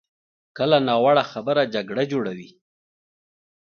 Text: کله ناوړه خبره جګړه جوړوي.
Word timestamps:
کله 0.57 0.77
ناوړه 0.87 1.23
خبره 1.31 1.63
جګړه 1.75 2.03
جوړوي. 2.11 2.49